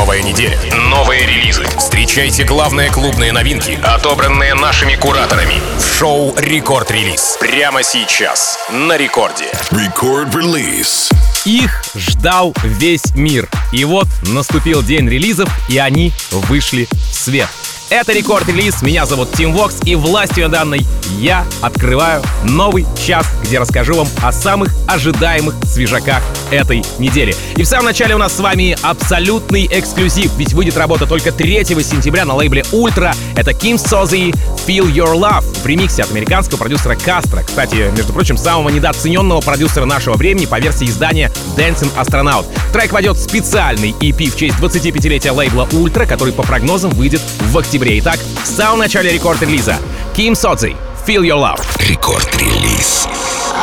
[0.00, 0.58] Новая неделя.
[0.88, 1.62] Новые релизы.
[1.76, 5.60] Встречайте главные клубные новинки, отобранные нашими кураторами.
[5.78, 7.36] В шоу «Рекорд Релиз».
[7.38, 8.58] Прямо сейчас.
[8.70, 9.44] На рекорде.
[9.70, 11.12] Record Release.
[11.46, 13.48] Их ждал весь мир.
[13.72, 17.48] И вот наступил день релизов, и они вышли в свет.
[17.90, 20.86] Это рекорд-релиз, меня зовут Тим Вокс, и властью данной
[21.18, 27.34] я открываю новый час, где расскажу вам о самых ожидаемых свежаках этой недели.
[27.56, 31.64] И в самом начале у нас с вами абсолютный эксклюзив, ведь выйдет работа только 3
[31.82, 33.12] сентября на лейбле Ультра.
[33.34, 34.32] Это Kim Sozzi
[34.68, 37.42] Feel Your Love в ремиксе от американского продюсера Kastra.
[37.42, 42.46] Кстати, между прочим, самого недооцененного продюсера нашего времени по версии издания Dancing Astronaut.
[42.72, 47.58] Трек войдет в специальный EP в честь 25-летия лейбла Ультра, который по прогнозам выйдет в
[47.58, 47.98] октябре.
[47.98, 49.76] Итак, в самом начале Record Release
[50.14, 50.76] а Kim Sozzi
[51.06, 51.60] Feel Your Love.
[51.88, 53.08] Рекорд-релиз.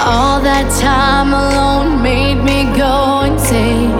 [0.05, 3.91] All that time alone made me go insane.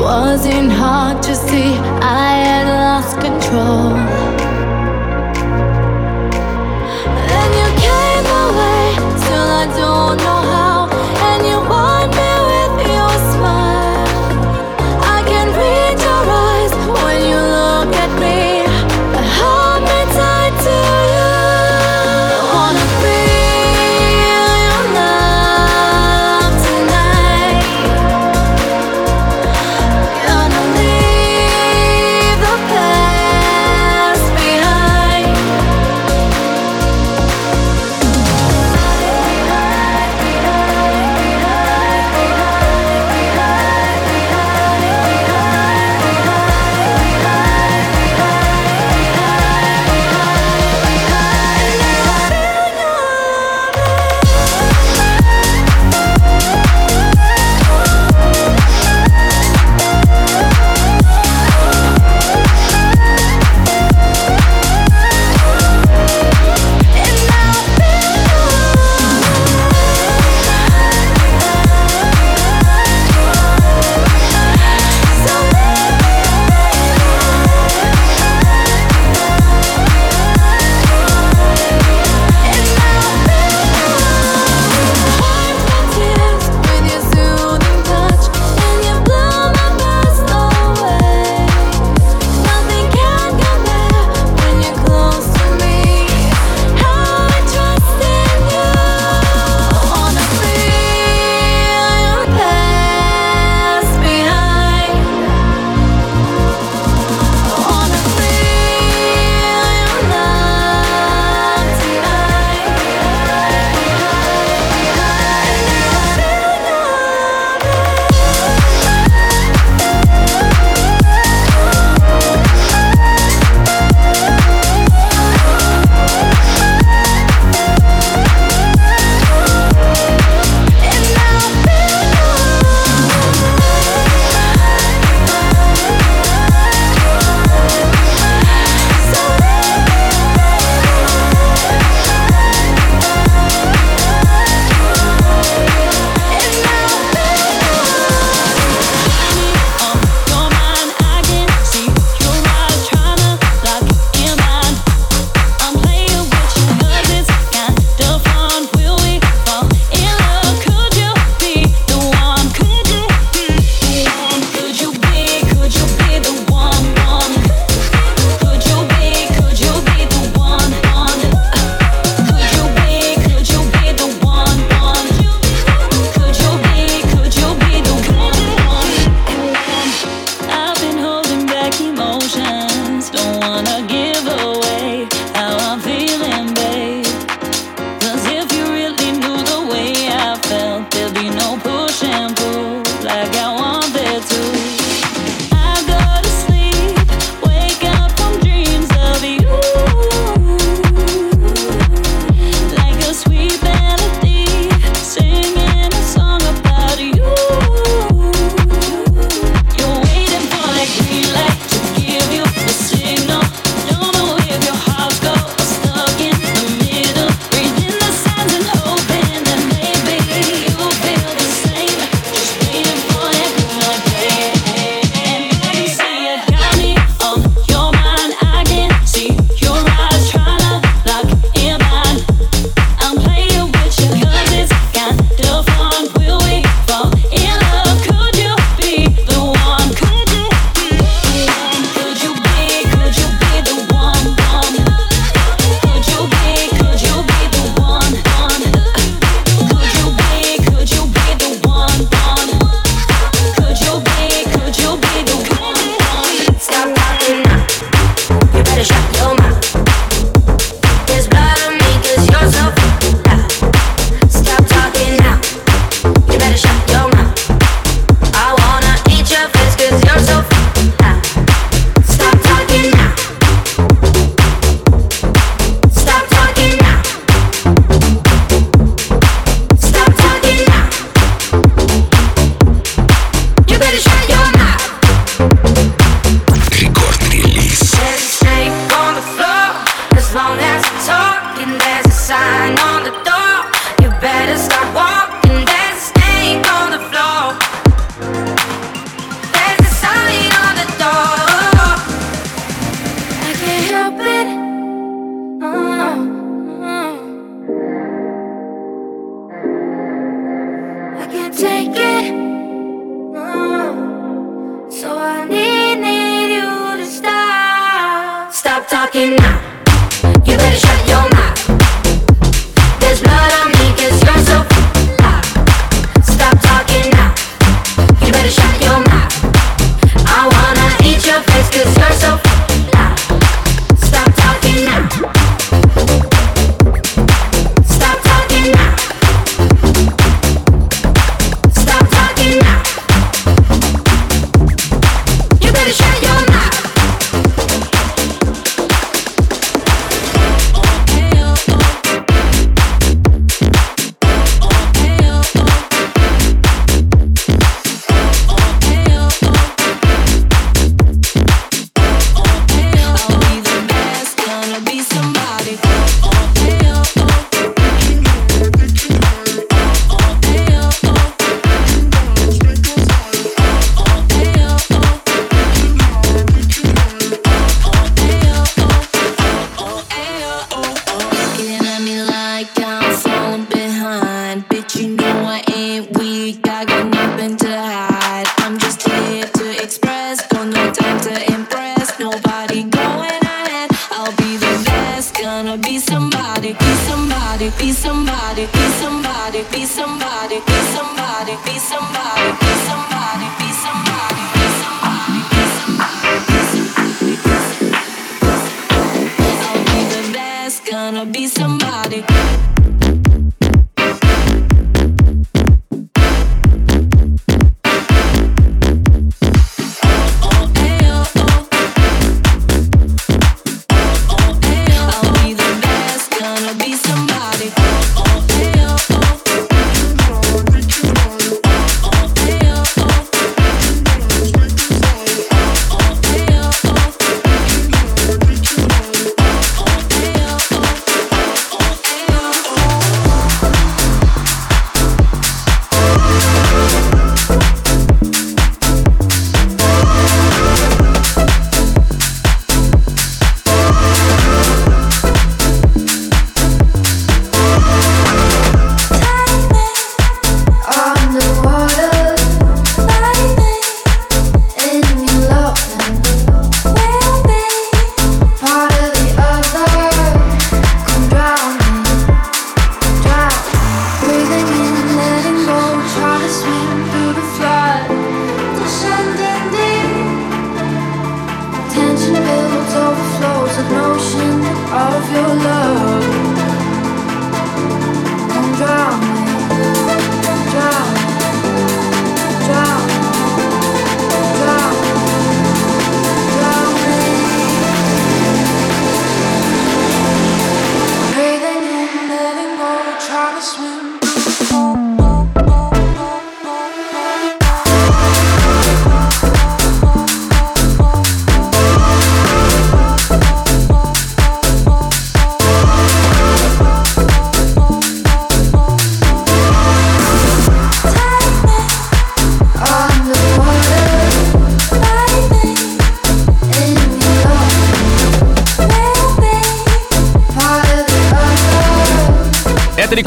[0.00, 4.29] Wasn't hard to see, I had lost control.
[9.42, 10.39] I don't know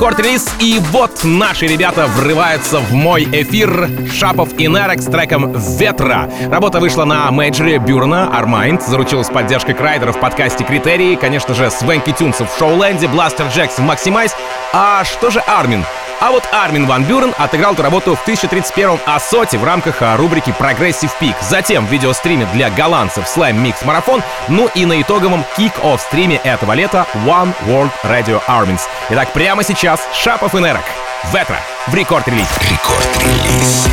[0.04, 0.50] Record Release.
[0.60, 3.90] И вот наши ребята врываются в мой эфир.
[4.14, 6.30] Shapov и Nerek с треком «Ветра».
[6.50, 11.72] Работа вышла на мейджоре Бюрна, Armind, заручилась поддержкой Kryder а в подкасте «Kryteria», конечно же,
[11.72, 14.36] Swanky Tunes ов в Showland е, Blasterjaxx в Maxximize.
[14.74, 15.86] А что же Армин?
[16.26, 20.16] А вот Армин Ван Бюрен отыграл эту работу в 1031-м ASOT е в рамках а,
[20.16, 21.36] рубрики Progressive Peak.
[21.42, 26.72] Затем в видеостриме для голландцев Slam Mix Marathon, ну и на итоговом kick-off стриме этого
[26.72, 28.84] лета One World Radio Armins.
[29.10, 30.86] Итак, прямо сейчас Шапов и Нерок.
[31.34, 32.48] Ветра в рекорд-релиз.
[32.72, 33.90] Рекорд-релиз.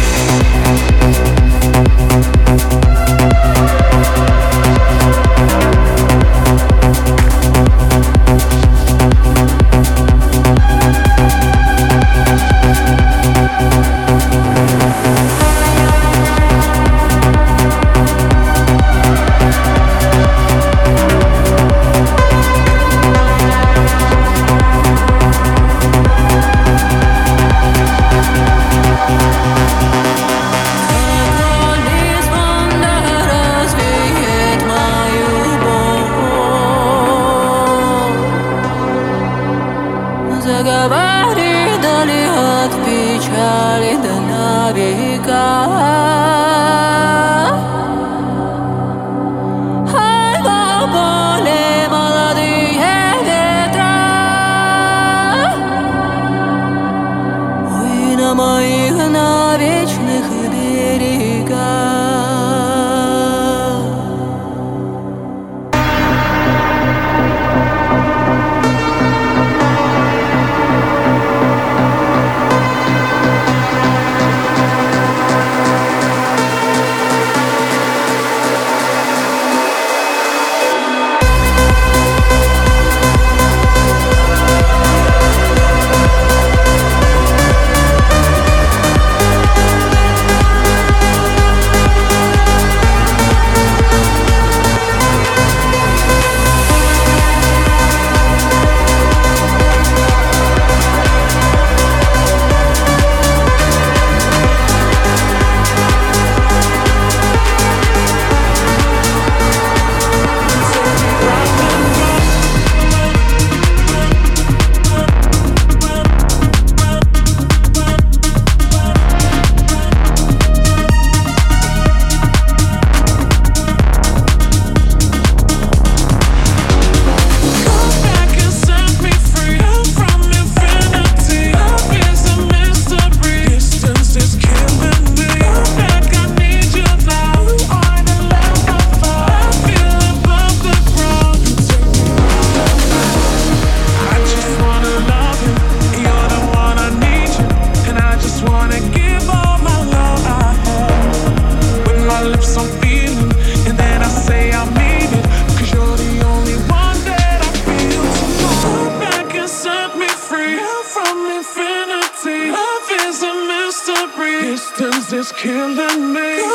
[161.00, 162.50] from infinity.
[162.50, 164.40] Love is a mystery.
[164.52, 166.49] Distance is killing me.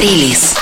[0.00, 0.59] Рекорд-релиз.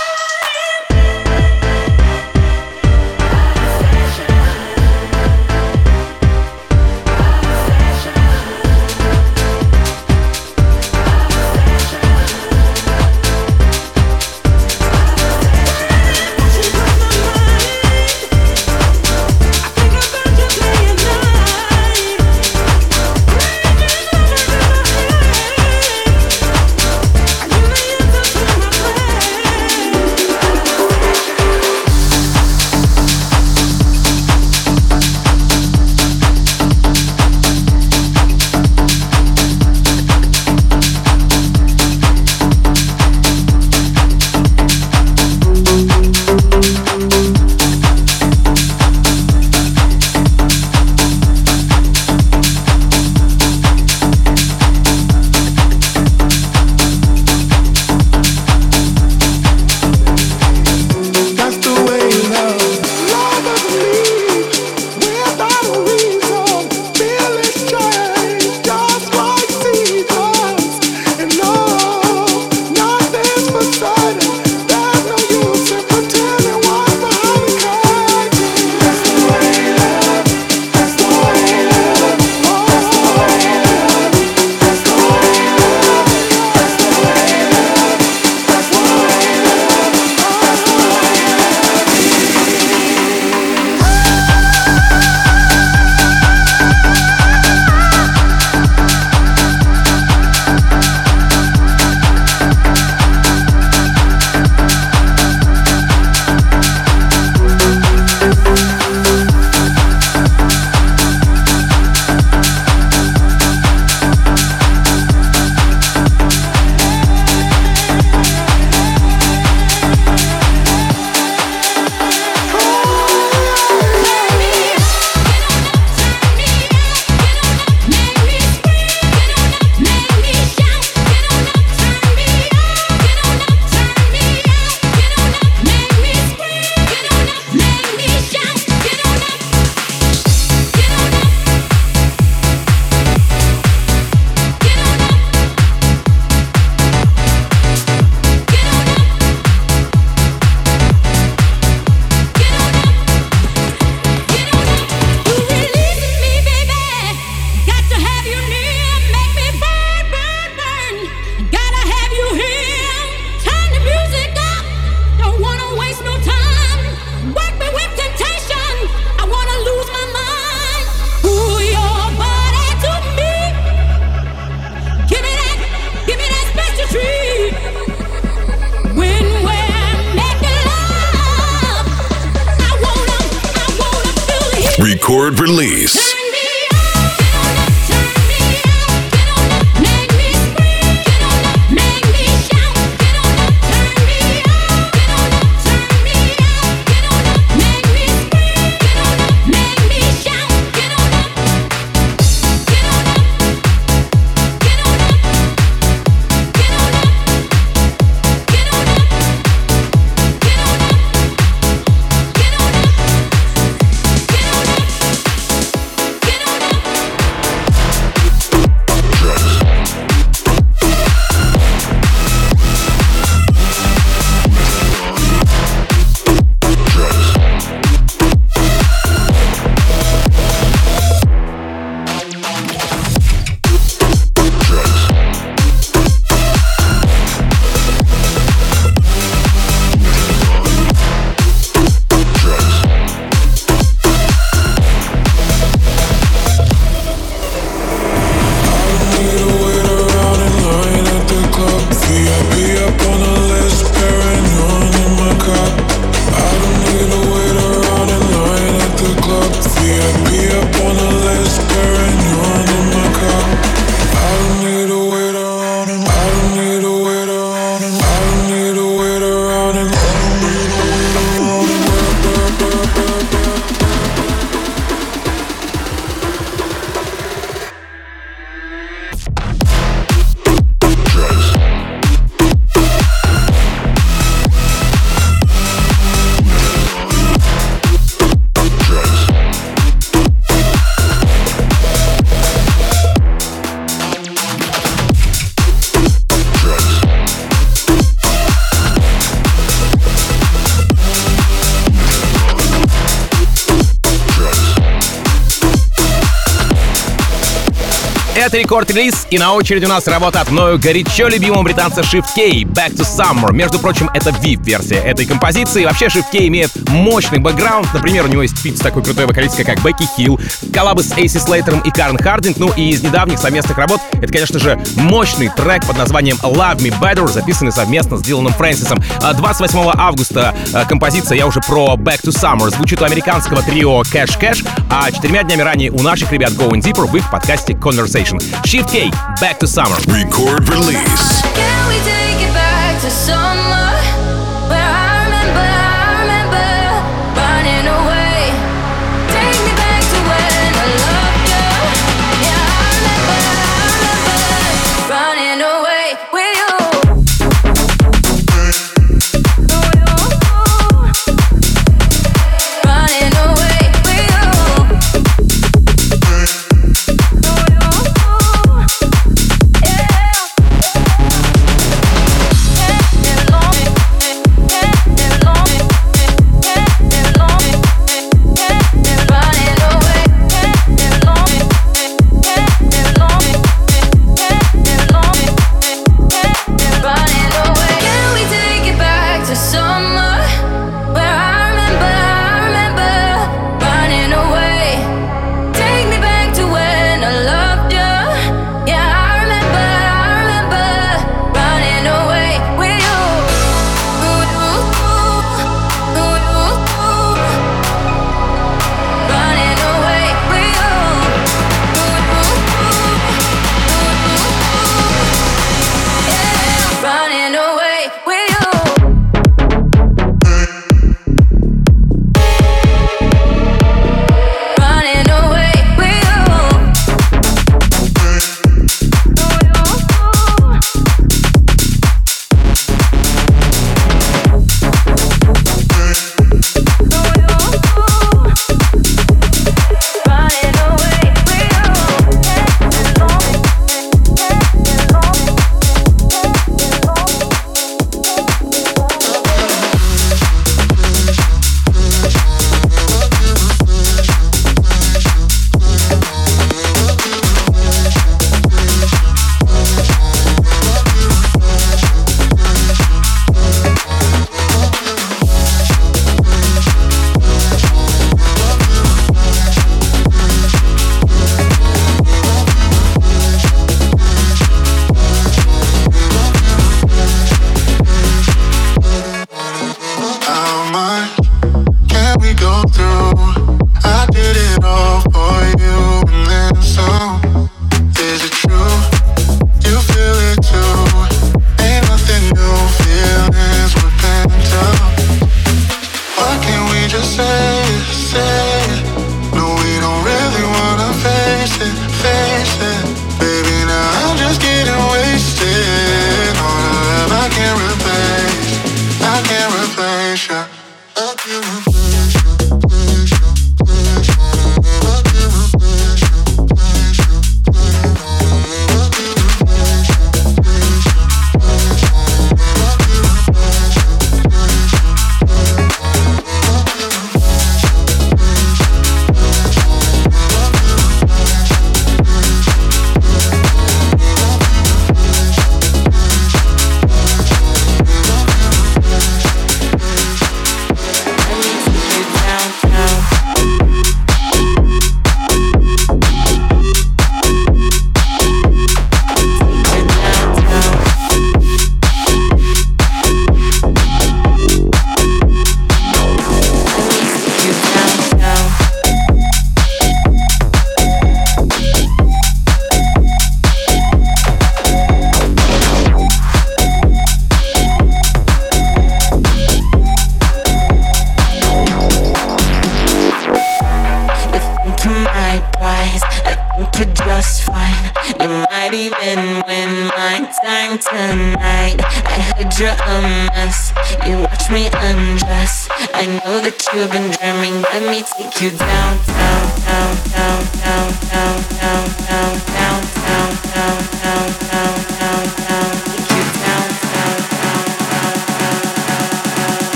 [308.58, 312.62] Record Release, и на очереди у нас работа от мною горячо любимого британца Shift K3Y
[312.64, 313.52] «Back to Summer».
[313.52, 315.84] Между прочим, это VIP-версия этой композиции.
[315.84, 317.92] Вообще, Shift K3Y имеет мощный бэкграунд.
[317.94, 320.40] Например, у него есть фит с такой крутой вокалисткой, как Бекки Хилл,
[320.74, 322.56] коллабы с Эйси Слейтером и Карен Хардинг.
[322.58, 326.94] Ну и из недавних совместных работ это, конечно же, мощный трек под названием «Love Me
[327.00, 329.00] Better», записанный совместно с Диланом Фрэнсисом.
[329.22, 334.02] А, 28 августа а, композиция, я уже про «Back to Summer», звучит у американского трио
[334.02, 338.42] Cash Cash, а четырьмя днями ранее у наших ребят Going Deeper в их подкасте Conversation.
[338.64, 339.10] Shift K3Y,
[339.40, 339.96] Back to Summer.
[340.08, 341.42] Record release.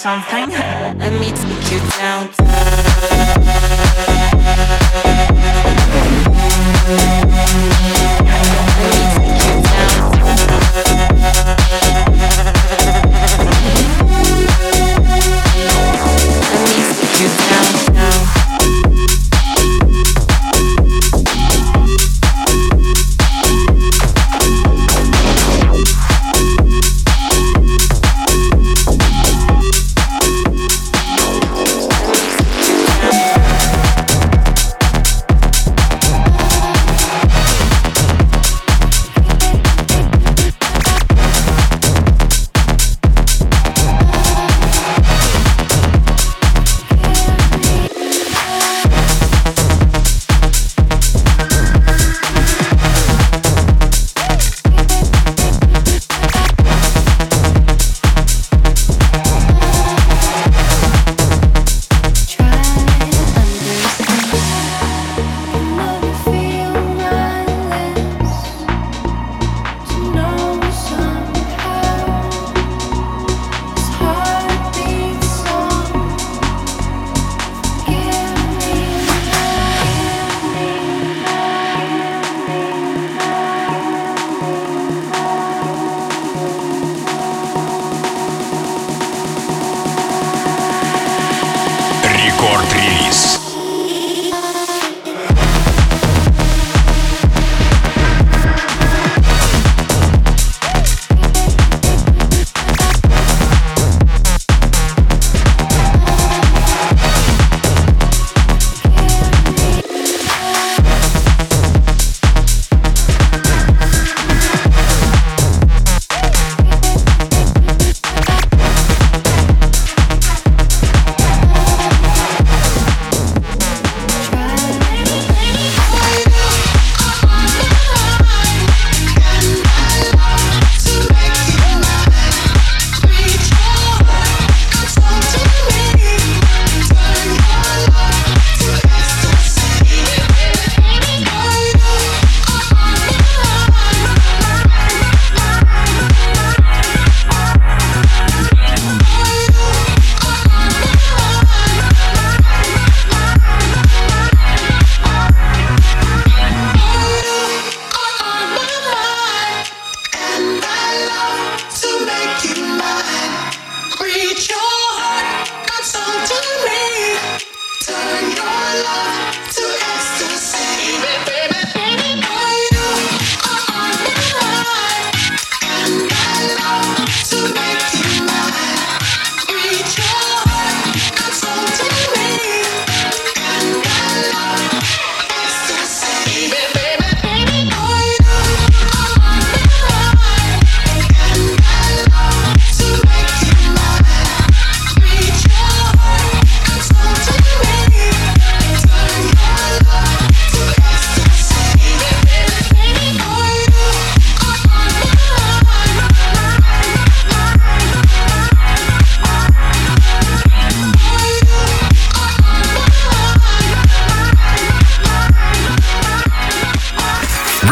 [0.00, 0.48] something.
[0.48, 2.39] Let me take you down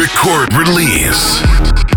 [0.08, 1.87] record release.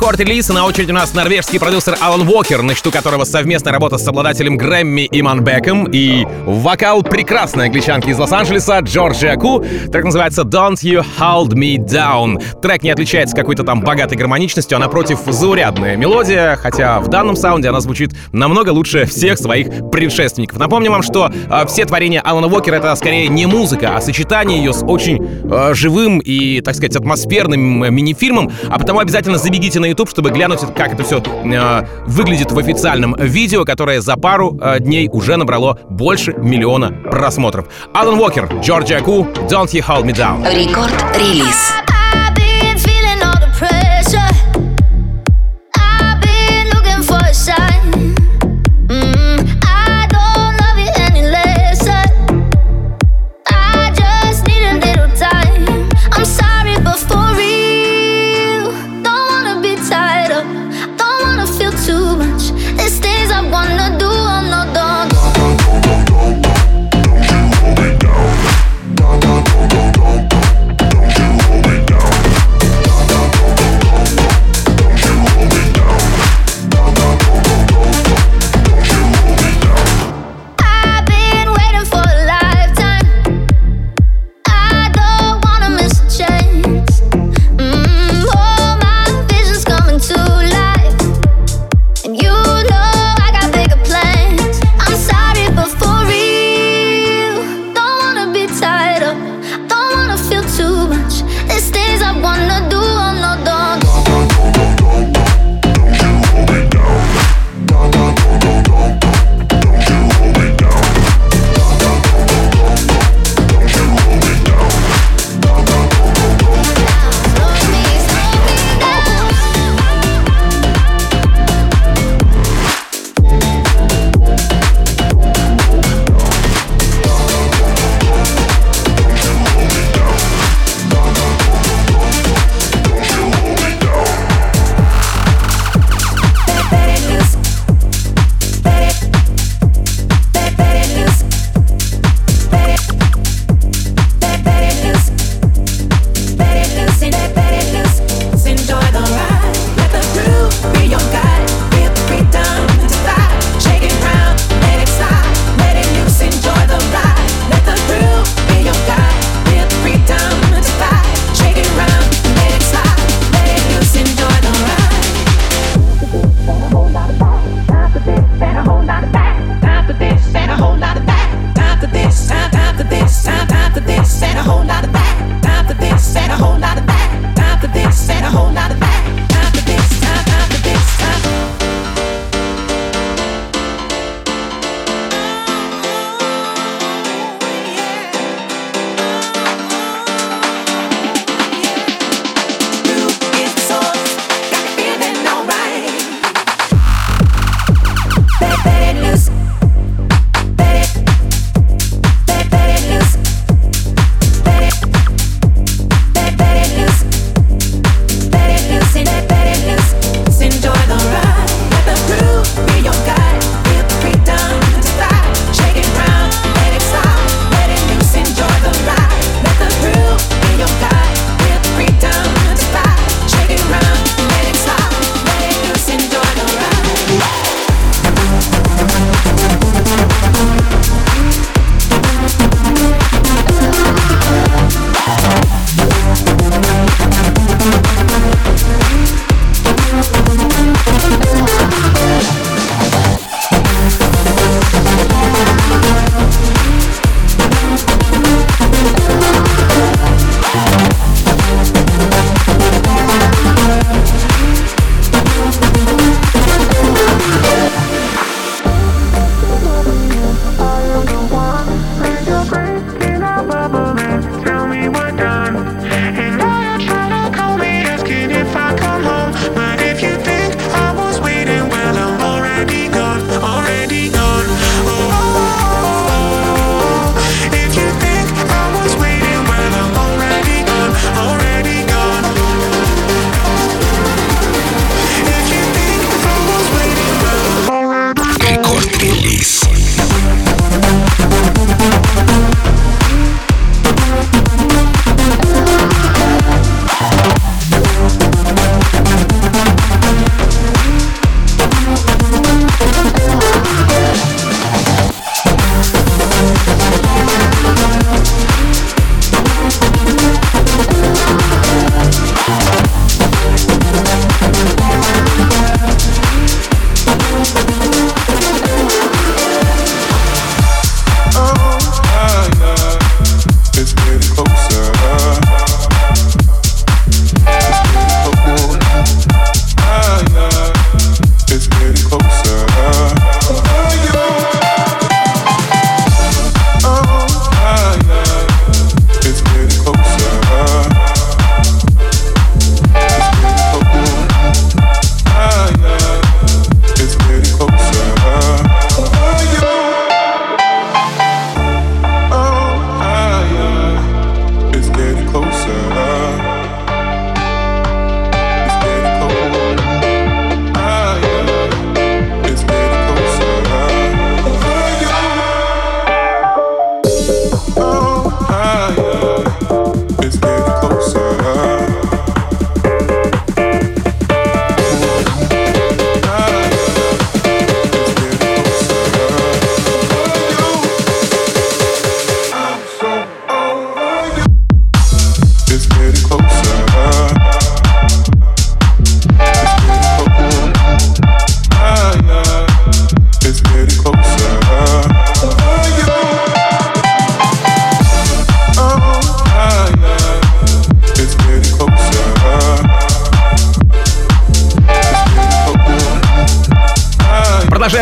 [0.00, 3.98] Record Release, на очереди у нас норвежский продюсер Алан Уокер, на счету которого совместная работа
[3.98, 9.62] с обладателем Грэмми Иманбеком и вокал прекрасной англичанки из Лос-Анджелеса Джорджия Ку.
[9.92, 12.42] Трек называется Don't You Hold Me Down.
[12.62, 17.68] Трек не отличается какой-то там богатой гармоничностью, а напротив заурядная мелодия, хотя в данном саунде
[17.68, 20.58] она звучит намного лучше всех своих предшественников.
[20.58, 24.72] Напомню вам, что э, все творения Алана Уокера это скорее не музыка, а сочетание ее
[24.72, 30.10] с очень э, живым и, так сказать, атмосферным мини-фильмом, а потому обязательно забегите на YouTube,
[30.10, 35.08] чтобы глянуть, как это все э, выглядит в официальном видео, которое за пару э, дней
[35.12, 37.66] уже набрало больше миллиона просмотров.
[37.92, 40.42] Алан Уокер, Джорджия Ку, Don't You Hold Me Down.
[40.44, 41.89] Рекорд-релиз.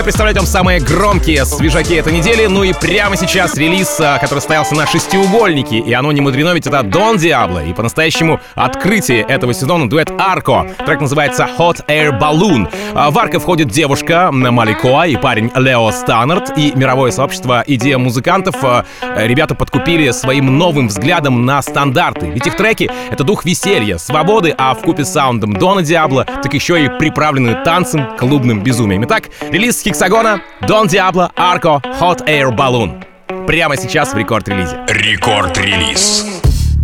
[0.09, 2.46] Представлять вам самые громкие свежаки этой недели.
[2.46, 5.80] Ну и прямо сейчас релиз, а, который стоялся на шестиугольнике.
[5.80, 7.62] И оно не мудрено, ведь это Дон Диабло.
[7.62, 10.66] И по-настоящему открытие этого сезона дуэт Арко.
[10.86, 12.72] Трек называется Hot Air Balloon.
[12.94, 16.56] А, в Арко входит девушка Маликоа и парень Лео Станнард.
[16.56, 22.30] И мировое сообщество идея музыкантов а, ребята подкупили своим новым взглядом на стандарты.
[22.30, 26.82] Ведь их треки— это дух веселья, свободы, а в купе саундом Дона Диабло, так еще
[26.82, 29.04] и приправлены танцем, клубным безумием.
[29.04, 33.05] Итак, релиз Хексагона, Дон Диабло, Арко, Hot Air Balloon.
[33.46, 34.86] Прямо сейчас в рекорд-релизе.
[34.86, 36.24] Рекорд-релиз.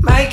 [0.02, 0.28] My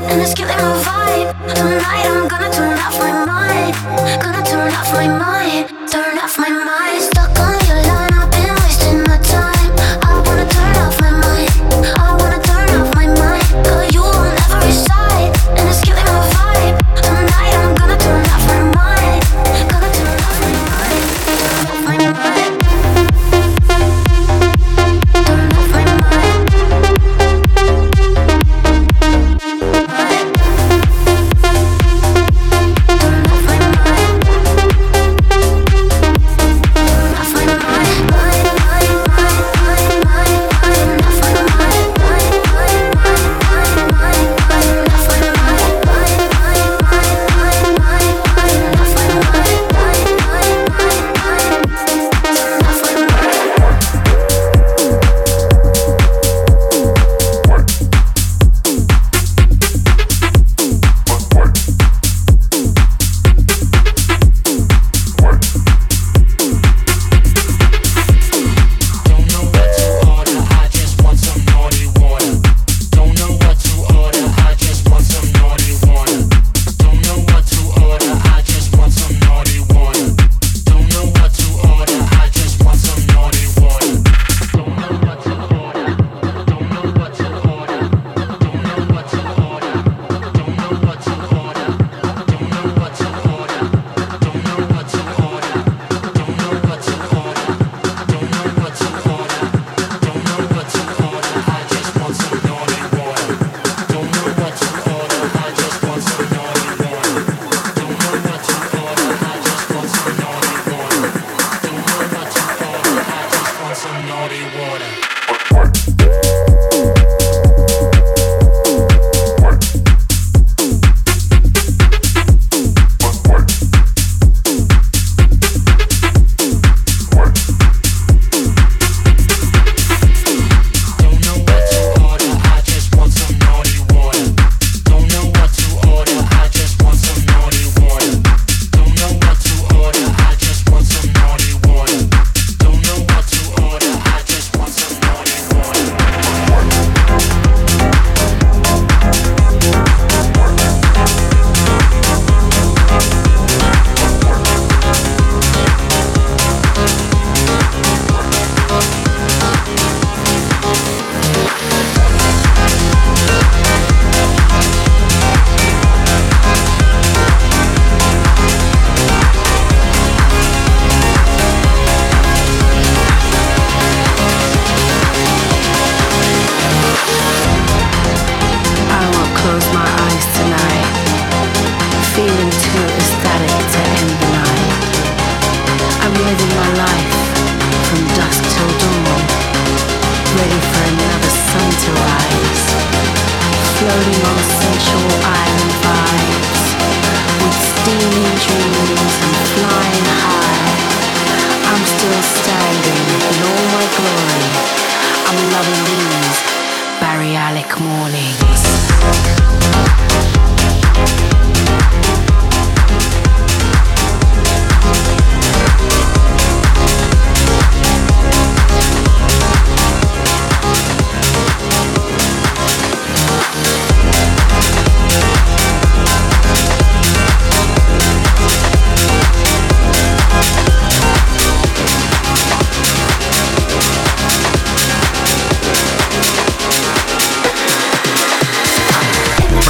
[0.00, 1.71] and it's killing my vibe.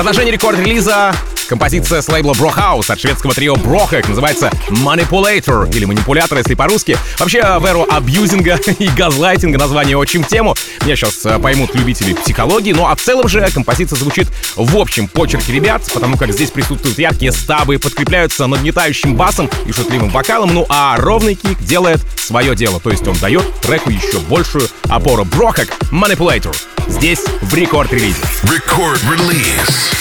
[0.03, 1.13] Продолжение рекорд-релиза
[1.53, 6.97] Композиция с лейбла Brohouse от шведского трио Брохек называется Manipulator или манипулятор, если по-русски.
[7.19, 10.55] Вообще, в эру абьюзинга и газлайтинга название очень в тему.
[10.83, 15.09] Меня сейчас э, поймут любители психологии, ну а в целом же композиция звучит в общем
[15.09, 20.65] почерке ребят, потому как здесь присутствуют яркие стабы, подкрепляются нагнетающим басом и шутливым вокалом, ну
[20.71, 25.27] а ровный кик делает свое дело, то есть он дает треку еще большую опору.
[25.27, 26.57] Брохек Manipulator
[26.89, 28.23] здесь в рекорд-релизе.
[28.45, 29.93] Рекорд-релиз.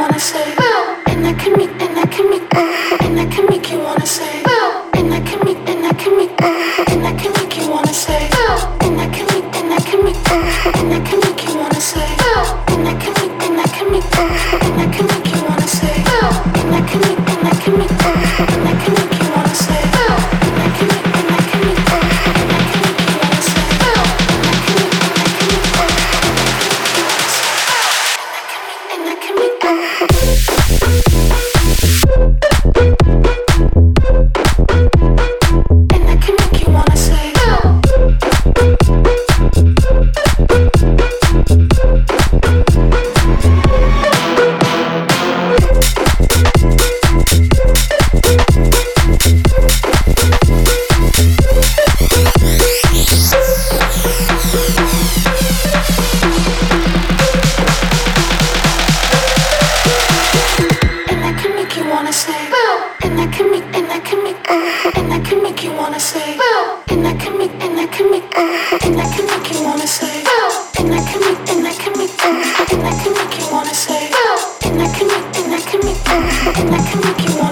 [0.00, 0.54] Wanna say,
[1.08, 4.42] and I can make, and I can make, and I can make you wanna say,
[4.94, 8.30] and I can make, and I can make, and I can make you wanna say,
[8.80, 10.16] and I can make, and I can make,
[10.78, 12.00] and I can make you wanna say,
[12.68, 14.29] and I can make, and I can make,
[67.62, 68.24] and I can make
[69.52, 70.24] you wanna say,
[70.78, 71.66] and I can make, and
[75.54, 77.49] I can make, and I can make you wanna.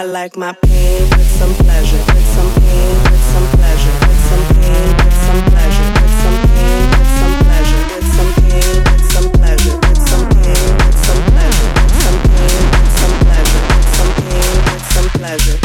[0.00, 4.44] I like my pain with some pleasure, with some pain, with some pleasure, with some
[4.56, 9.30] pain, with some pleasure, with some pain, with some pleasure, with some pain, with some
[9.36, 11.68] pleasure, with some pain, with some pleasure,
[12.00, 15.59] some pain, with some pleasure, some pain, with some pleasure.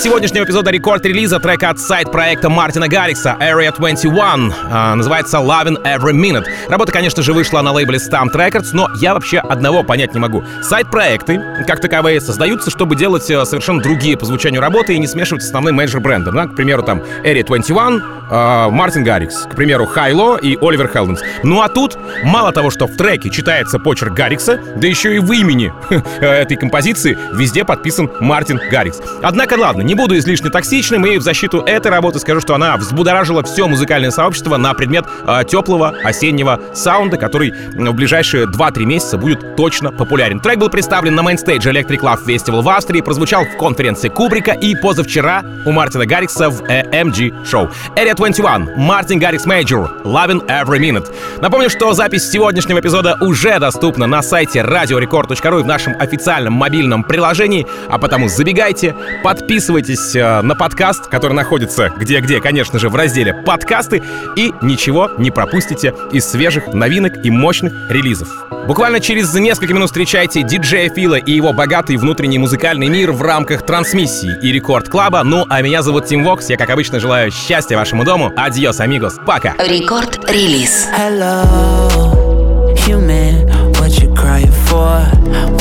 [0.00, 4.50] Сегодняшнего эпизода рекорд-релиза трека от сайт-проекта Мартина Гаррикса Area 21.
[4.70, 6.46] Э, называется Loving Every Minute.
[6.68, 10.42] Работа, конечно же, вышла на лейбле Stamp Records, но я вообще одного понять не могу.
[10.62, 15.42] Сайт-проекты, как таковые, создаются, чтобы делать э, совершенно другие по звучанию работы и не смешивать
[15.42, 16.34] с основным менеджер брендом.
[16.34, 16.46] Да?
[16.46, 21.20] К примеру, там Area 21, э, Мартин Гаррикс, к примеру, Хайло и Оливер Хелденс.
[21.42, 25.30] Ну а тут мало того, что в треке читается почерк Гаррикса, да еще и в
[25.30, 25.70] имени
[26.20, 28.98] этой композиции везде подписан Мартин Гаррикс.
[29.22, 33.42] Однако, ладно, не буду излишне токсичным и в защиту этой работы скажу, что она взбудоражила
[33.42, 39.56] все музыкальное сообщество на предмет э, теплого осеннего саунда, который в ближайшие 2-3 месяца будет
[39.56, 40.38] точно популярен.
[40.38, 44.76] Трек был представлен на мейнстейдже Electric Love Festival в Австрии, прозвучал в конференции Кубрика и
[44.76, 47.68] позавчера у Мартина Гаррикса в AMG Show.
[47.96, 51.12] Area 21, Мартин Гаррикс Major, Loving Every Minute.
[51.40, 57.02] Напомню, что запись сегодняшнего эпизода уже доступна на сайте radiorecord.ru и в нашем официальном мобильном
[57.02, 63.32] приложении, а потому забегайте, подписывайтесь э, на подкаст, который находится где-где, конечно же, в разделе
[63.32, 64.02] «Подкасты»,
[64.36, 68.28] и ничего не пропустите из свежих новинок и мощных релизов.
[68.66, 73.64] Буквально через несколько минут встречайте диджея Фила и его богатый внутренний музыкальный мир в рамках
[73.64, 75.22] трансмиссии и рекорд клаба.
[75.24, 76.50] Ну, а меня зовут Тим Вокс.
[76.50, 78.32] Я, как обычно, желаю счастья вашему дому.
[78.36, 79.18] Adiós, amigos.
[79.26, 79.54] Пока.
[79.58, 80.88] Record Release.
[80.96, 85.59] Hello, human, what you crying for?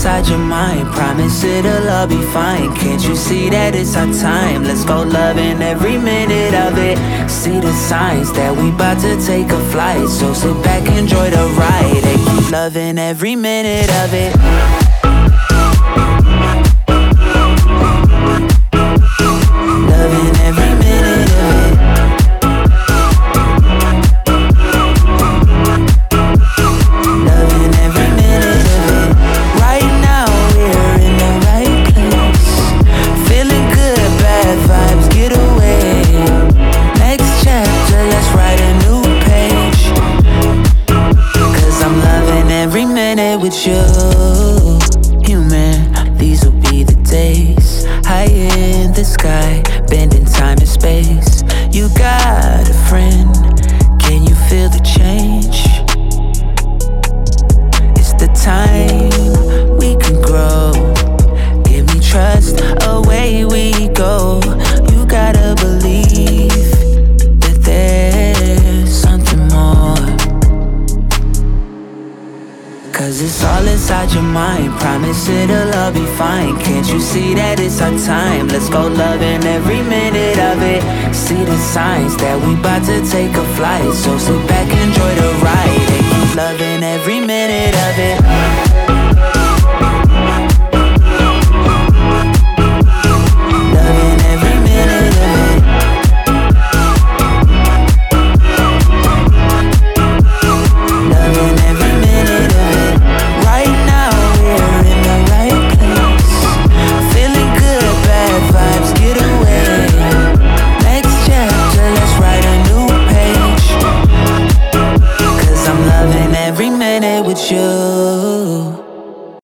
[0.00, 0.90] Inside your mind.
[0.92, 2.74] Promise it'll all be fine.
[2.74, 4.64] Can't you see that it's our time?
[4.64, 6.96] Let's go loving every minute of it.
[7.28, 10.08] See the signs that we about to take a flight.
[10.08, 12.02] So sit back, enjoy the ride.
[12.02, 15.09] And keep loving every minute of it.